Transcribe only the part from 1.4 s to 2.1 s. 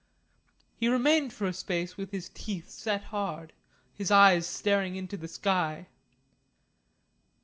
a space with